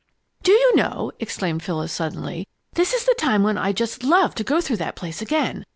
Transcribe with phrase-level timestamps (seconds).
[0.41, 4.43] "Do you know," exclaimed Phyllis suddenly, "this is the time when I'd just love to
[4.43, 5.63] go through that place again!